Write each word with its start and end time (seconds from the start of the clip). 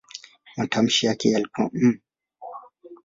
Matamshi 0.57 1.05
yake 1.05 1.29
yalikuwa 1.29 1.69
"m". 1.73 1.99